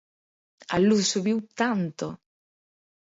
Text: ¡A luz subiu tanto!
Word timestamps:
¡A 0.75 0.77
luz 0.87 1.03
subiu 1.13 1.37
tanto! 1.59 2.07